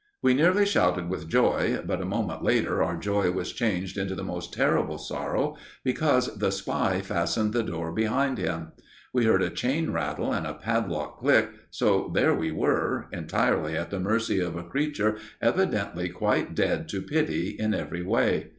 We 0.23 0.33
nearly 0.33 0.65
shouted 0.65 1.09
with 1.11 1.29
joy, 1.29 1.79
but 1.85 2.01
a 2.01 2.05
moment 2.05 2.43
later 2.43 2.81
our 2.81 2.97
joy 2.97 3.29
was 3.29 3.51
changed 3.53 3.99
into 3.99 4.15
the 4.15 4.23
most 4.23 4.51
terrible 4.51 4.97
sorrow, 4.97 5.57
because 5.83 6.39
the 6.39 6.49
spy 6.51 7.01
fastened 7.01 7.53
the 7.53 7.61
door 7.61 7.91
behind 7.91 8.39
him. 8.39 8.71
We 9.13 9.25
heard 9.25 9.43
a 9.43 9.51
chain 9.51 9.91
rattle 9.91 10.33
and 10.33 10.47
a 10.47 10.55
padlock 10.55 11.19
click, 11.19 11.51
so 11.69 12.09
there 12.15 12.33
we 12.33 12.51
were, 12.51 13.09
entirely 13.13 13.77
at 13.77 13.91
the 13.91 13.99
mercy 13.99 14.39
of 14.39 14.55
a 14.55 14.63
creature 14.63 15.19
evidently 15.39 16.09
quite 16.09 16.55
dead 16.55 16.89
to 16.89 17.01
pity 17.03 17.49
in 17.59 17.75
every 17.75 18.01
way. 18.01 18.49